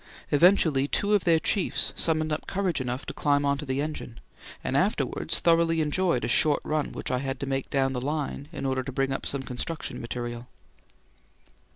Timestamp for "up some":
9.11-9.43